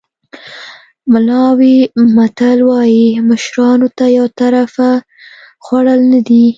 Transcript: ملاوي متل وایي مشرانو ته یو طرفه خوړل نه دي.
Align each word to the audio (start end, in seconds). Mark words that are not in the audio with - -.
ملاوي 1.11 1.77
متل 2.15 2.59
وایي 2.69 3.07
مشرانو 3.29 3.87
ته 3.97 4.05
یو 4.17 4.25
طرفه 4.39 4.89
خوړل 5.65 5.99
نه 6.11 6.19
دي. 6.27 6.45